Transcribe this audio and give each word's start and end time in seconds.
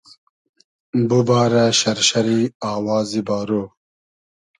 بوبارۂ 1.07 1.63
شئرشئری 1.79 2.41
آوازی 2.75 3.21
بارۉ 3.27 3.49